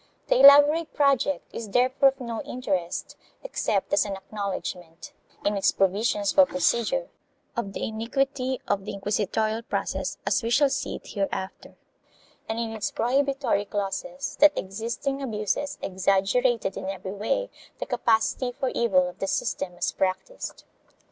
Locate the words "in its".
5.45-5.71, 12.57-12.89